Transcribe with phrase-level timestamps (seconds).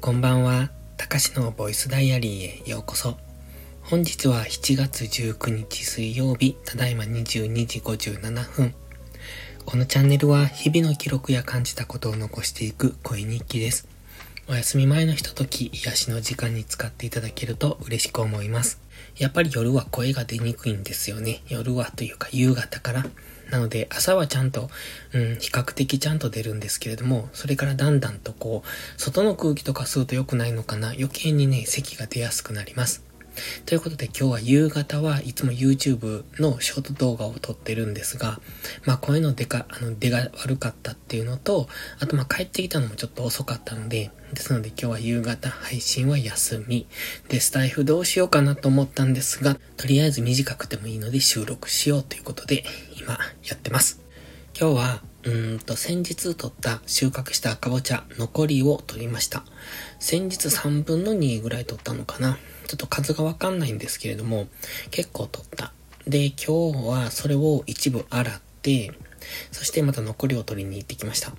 [0.00, 0.70] こんばんは。
[0.96, 3.18] たかしのボイスダイアリーへようこそ。
[3.82, 8.74] 本日は7月19日水曜日、ただいま22時57分。
[9.66, 13.86] このチャンネルは日々の記録や感じたことを残していく声日記です。
[14.48, 18.80] お休み前のひととき、癒しの時間に使っていただけると嬉しく思います。
[19.18, 21.42] やっぱり夜は声が出にくいんですよね。
[21.46, 23.04] 夜はというか夕方から。
[23.50, 24.70] なので、朝はちゃんと、
[25.12, 33.09] うん、比較的ちゃんと出るんですけれども、それからだんだんとこう、外の空気とか吸うと良くないのかな、余計にね、咳が出やすくなります。
[33.66, 38.40] ということで今日は夕方はいつも YouTube のショート動画を撮ってるんですが、
[38.84, 46.86] まあ声の出か、あの出が悪かったっていうのと、あとまあ帰ってきたのもちょっと遅かったので、ですので今日は夕方配信は休み。
[47.28, 52.64] で、スタイフどうしようかなと思ったんですが、とりあえず短くてもいいので収録しようということで、
[53.00, 54.00] 今やってます。
[54.58, 59.44] 今日は、うんと、先日取った収穫したかぼちゃ、残りを取りました。
[59.98, 62.38] 先日3分の2ぐらい取ったのかな。
[62.70, 64.46] ちょっと数がわかんないんですけれども、
[64.92, 65.72] 結構取った。
[66.06, 68.92] で、今日はそれを一部洗って、
[69.50, 71.32] そしてまた残りを取りに行ってきました。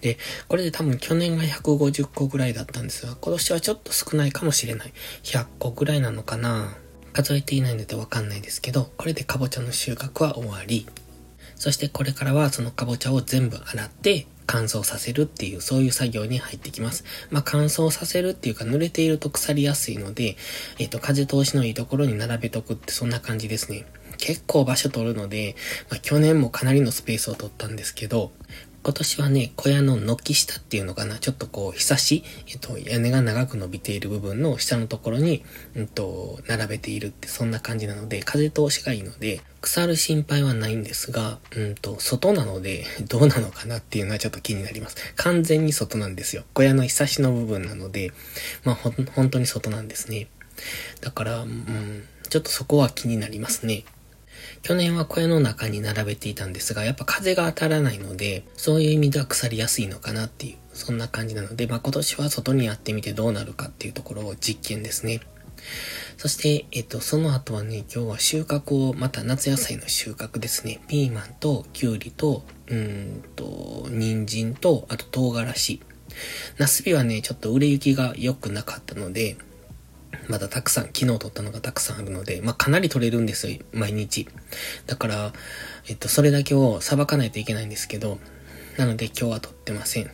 [0.00, 0.16] で、
[0.48, 4.92] これで多分去年が150個ぐらいだったんですが、今年はちょっと少ないかもしれない。
[5.22, 6.74] 100個ぐらいなのかな
[7.12, 10.86] 数えていないのでわかんないですけど、これでかぼちゃの収穫は終わり。
[11.56, 17.04] そしてこれからはそのかぼちゃを全部洗って、乾燥させるっていう、そういう作業に入ってきます。
[17.30, 20.36] まあ、乾燥させるっていうか、濡れていると腐りやすいので、
[20.78, 23.86] えっ、ー、と、風通しのいいところに並べとくって、そんな感じですね。
[24.18, 25.56] 結構場所取るので、
[25.90, 28.32] まあ、去年もかなりのスペースを取ったんですけど、
[28.84, 35.42] 今年はね、小屋の軒下っていうのかな、ちょっとこう、ひさし、えっと、屋根が長く伸びている部分の下のところに、
[35.74, 44.96] うんと、並べているって、そんな感じなので、風通しがいいので、腐る心配はないんですが、うんと、外なので、 どうなのかなっていうのはちょっと気になります。
[45.16, 46.44] 完全に外なんですよ。
[46.52, 48.12] 小屋のひさしの部分なので、
[48.64, 50.28] まあ、ほ、本当に外なんですね。
[51.00, 53.84] だから、うん、ちょっとそこは気になりますね。
[54.62, 65.20] 去年は小屋の中に並べていたんですが、やっぱ風が当たらないので、そういう意味では腐りやすいのかなっていう、そんな感じなので、まあ今年は外にやってみてどうなるかっていうところを実験ですね。
[66.16, 70.80] そして、えっと、その後はね、今日は収穫を、また夏野菜の収穫ですね。
[70.88, 75.80] ピーマンとキュウリと、うんと、人参と、あと唐辛子。
[76.58, 79.36] ナスビはね、ちょっと売れ行きが良くなかったので、
[80.28, 84.28] まだたくさん、昨日撮ったのがたくさんあるので、まあ、かなり撮れるんですよ、毎日。
[84.86, 85.32] だから、
[85.88, 88.18] えっと、それだけを裁かないといけないんですけど、
[88.76, 90.10] なので今日は撮ってません。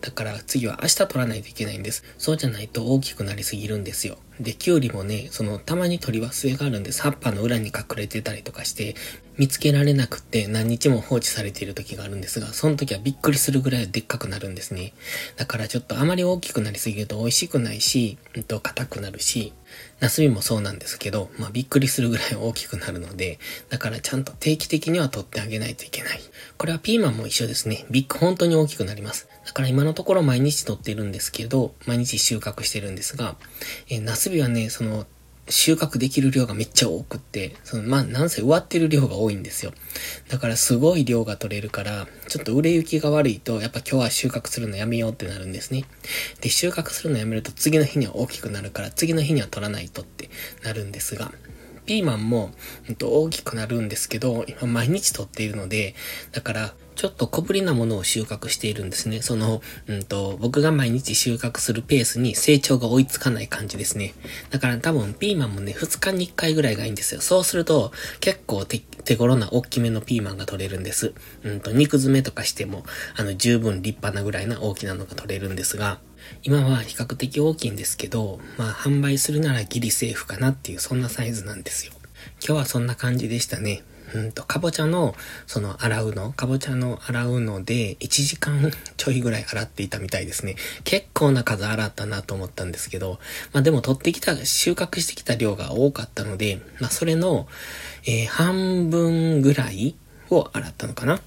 [0.00, 2.04] だから次は明日取らないといけないんです。
[2.18, 4.18] そうじゃないと大きくなりすぎるんですよ。
[4.38, 7.00] で、キュウリもね、その、たまに取り忘れがあるんです。
[7.00, 8.96] 葉っぱの裏に隠れてたりとかして、
[9.36, 14.92] 見つけられなくって何日も放置されている時があるんですが、その時はびっくりするぐらいでっかくなるんですね。
[15.36, 19.52] だからちょっとあまり大きくなりすぎると美味しくないし、うんと、硬くなるし、
[19.98, 23.40] ナスビもそうなんですけど、まあびっくりするぐらい 大きくなるので、
[23.70, 26.20] だからちゃんと定期的には取ってあげないといけない。
[26.56, 27.86] これはピーマンも一緒ですね。
[27.90, 29.26] ビッグ本当に大きくなります。
[29.44, 33.36] だから今のところ毎日取ってるんですけど、毎日収穫してるんですが、
[33.88, 35.06] えー、ナスビはね、その
[35.48, 39.72] 収穫できる量がめっちゃ多くって、その、まあ、なんせ植わってる量が多いんですよ。
[40.28, 45.84] だからすごい量が取れるから、ちょっと売れ行きが悪いと、やっぱ今日は収穫するのやめようってなるんですね。
[46.40, 50.30] で、収穫するのやめると次の日には大きくなるから、次の日には取らないとって
[50.62, 51.32] なるんですが、
[51.86, 52.50] ピーマンも、
[52.88, 55.94] うん、と大きくなるんですけど、今毎日取っているので、
[56.32, 59.20] だから、ちょっと小ぶりなものを収穫しているんですね。
[59.20, 64.14] その、うんと、僕が毎日収穫するペースに成長が追いつかない感じですね。
[64.50, 67.20] だから多分ピーマンもね、2日に1回ぐらいがいいんですよ。
[67.20, 71.12] そうすると、結構手手頃な大きめのピーマンが取れるんです。
[71.42, 72.84] うんと、肉詰めとかしても、
[73.16, 75.98] あの、十分立派なぐらいな大きなのが取れるんですが、
[76.42, 81.92] 今は比較的大きいんですけど、まあ、販売するならギリセーフかなっていう、そんなサイズなんですよ。
[82.46, 83.82] 今日はそんな感じでしたね。
[84.14, 85.14] うんと、かぼちゃの、
[85.46, 90.56] その、洗うの、かぼちゃの洗うので、1時間ちょいぐらい洗っていたみたいですね。
[90.84, 93.18] 結構な数洗ったなと思ったんですけど、
[93.52, 97.48] まあでも取ってきた、収穫してきた量が多かったので、まあそれの、
[98.06, 99.96] えー、半分ぐらい
[100.30, 101.20] を洗ったのかな。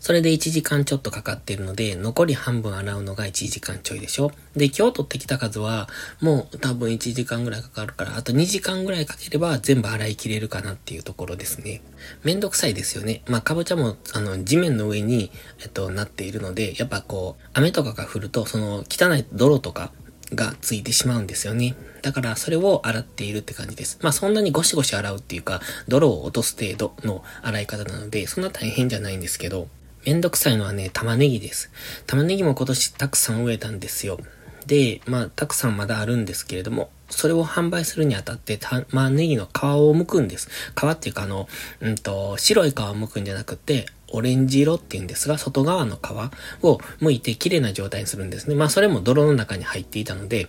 [0.00, 5.88] それで1時間ちょっとかかってるので、残り半分洗うのが1時間ちょいでしょで、今日取ってきた数は、
[6.20, 11.82] もう多分1時間ぐらいかかるから、あと2時間ぐらいかければ全部洗い切れるかなっていうところですね。
[12.24, 13.22] めんどくさいですよね。
[13.26, 15.30] まあ、かぼちゃも、あの、地面の上に、
[15.60, 19.92] えっと、なっているので、やっぱこう、雨とかが降ると、その、汚い泥とか、
[20.34, 21.74] がついてしまうんですよね。
[22.02, 23.98] だからそれを洗っているって感じです。
[24.02, 29.68] まあそんなにゴシゴシ洗うっていうか、泥を落とす程度の洗い方なので、そんな大変じゃないんですけど、
[30.06, 31.70] めんどくさいのはね、玉ねぎです。
[32.06, 34.18] 玉ねぎも今年たくさん植えたんですよ。
[34.66, 40.48] で、まあ、たくさんまだあるんですけれども、それを販売するにあたって、玉ねぎの皮を剥くんです。
[40.74, 41.48] 皮っていうかあの、
[41.80, 48.54] うんと、白い皮を剥くんじゃなくて、オレンジ色って言うんですが、外側の皮を剥いて綺麗な状態にするんですね。
[48.54, 50.48] まあそれも泥の中に入っていたので、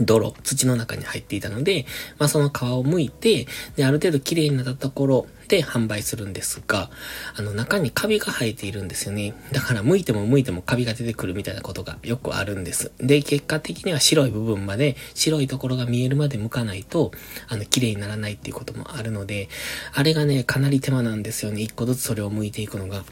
[0.00, 1.86] 泥、土の中に入っていたので、
[2.18, 3.46] まあその皮を剥いて、
[3.76, 6.90] で、ある程度綺麗になったところで販売するんですが、
[7.36, 9.34] あの中にカビが生えているんですよね。
[9.52, 12.92] だから剥いても剥いてもカビが出てくるみたいなことがよくあるんです。
[12.98, 17.10] で、結果的には白い部分まで、白いところが見えるまで剥かないと、
[17.48, 19.48] あの、綺麗にならないっていうこともあるので、
[19.94, 21.62] あれがね、かなり手間なんですよね。
[21.62, 23.04] 一個ずつそれを剥いていくのが。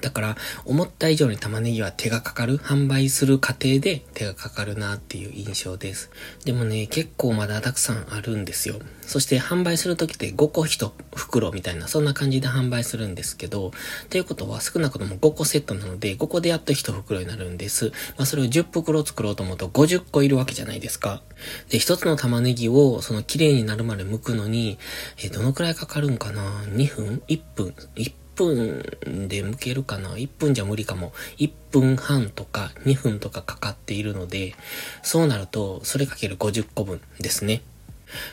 [0.00, 6.10] だから、思った以上に玉ねぎは手がかかる、販売する過程で手がかかるなっていう印象です。
[6.44, 8.76] でもね、結構まだたくさんあるんですよ。
[9.02, 13.72] そして販売するときって5個1袋みたいな、そんな感じで販売するんですけど、
[14.10, 17.92] ということは少なくとも5個セットなので、5個でやっと1袋になるんです。
[18.16, 21.22] まあそれを10袋作ろうと思うと50個いるわけじゃないですか。
[21.70, 24.78] で、1つの玉ねぎをその綺麗になるまで剥くのに、
[25.22, 31.12] えどのくらいかかるんかな ?2 分 ?1 分 ?1 分分で向けるかな ?1 分じゃ無理かも。
[31.38, 34.54] 1分半とか2分とかかかっているので、
[35.02, 37.62] そうなると、それかける50個分ですね。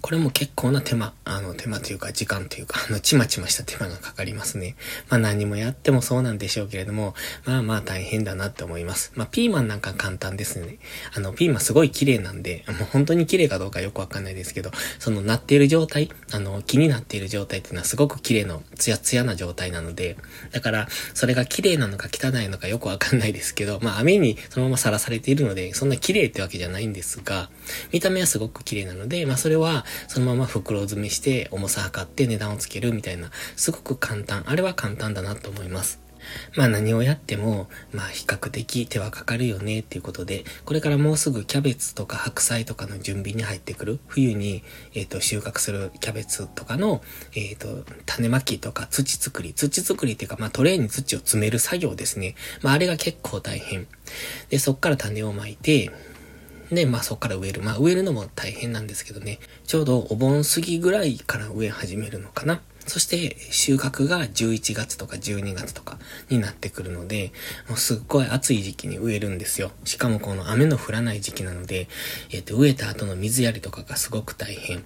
[0.00, 4.76] これも結構な手間、あの、手間というか時間というか、あの、ちまちました手間がかかりますね。
[5.08, 9.12] まあ何もやってもそうなんでしょうけれども、まあまあ大変だなって思います。
[9.14, 10.78] まあピーマンなんか簡単ですね。
[11.14, 20.16] あの、ピーマンすごい綺麗なんで、もう本当に綺麗かどうかよくわかんないですけど、そのなっている状態、あの、気になっている状態っていうのはすごく綺麗の、ツヤツヤな状態なので、
[20.52, 27.50] だから、それが綺麗なのか汚いのかよくわかんないですけど、まあ雨にそのままさらされているので、そんな綺麗ってわけじゃないんですが、
[27.92, 34.44] 見た目はすごく綺麗なので、まあそれをは、そのまま袋詰めして重さ測って値段をつけるみたいな、すごく簡単。
[34.46, 36.08] あれは簡単だなと思います。
[36.56, 44.62] まあ何をやっても、まあ比較的手はかかるよねっていうことで、これからもうすぐキャベツとか白菜とかの準備に入ってくる、冬に、
[44.94, 47.02] えっ、と収穫するキャベツとかの、
[47.34, 52.34] えっ、と、種まきとか土作り、土作りっていうか、まあトレーに土を詰める作業ですね。
[52.62, 53.86] まああれが結構大変。
[54.50, 55.90] で、そっから種をまいて、
[56.70, 57.62] で、まあそこから植える。
[57.62, 59.38] まあ植えるのも大変なんですけどね。
[59.66, 62.60] ちょうどお盆過ぎぐらいから植え始めるのかな。
[62.86, 65.98] そして収穫が11月とか12月とか
[66.30, 67.32] になってくるので、
[67.68, 69.72] もうすっごい暑い時期に植えるんですよ。
[69.84, 71.88] しかもこの雨の降らない時期なので、
[72.30, 74.82] えっ、ー、と、植えた後の水やりとかがすごく大変。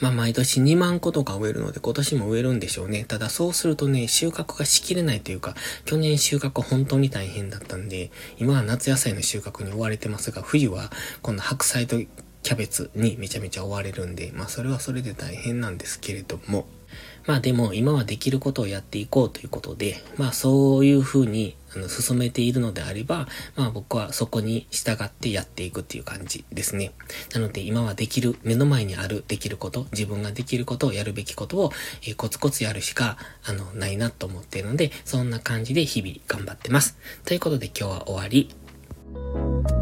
[0.00, 3.04] まあ毎年2万個とか植えるので今年も植えるんでしょうね。
[3.04, 5.54] ただそうするとね、収穫がしきれないというか、
[5.84, 10.90] 去年収穫本当に大変だったんで、今は夏野菜の収穫に追われてますが、冬は
[11.22, 11.96] この白菜と
[12.48, 16.66] キャベツにめちゃめちゃ追われるんで、まあそれはそれで大変なんですけれども、
[17.26, 26.92] まあでも今はできることをやっていこうということで、まあそういうふうにあの進めているのであれば、まあ僕はそこに従ってやっていくっていう感じですね。
[27.34, 36.96] なので今はできる、目の前にあるできること、自分ができることをやるべきことを、えー、コツコツやるしか、あの、ないなと思っているので、そんな感じで日々頑張ってます。
[37.26, 39.77] ということで今日は終わり。